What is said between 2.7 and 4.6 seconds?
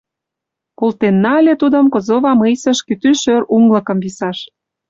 кӱтӱ шӧр уҥлыкым висаш.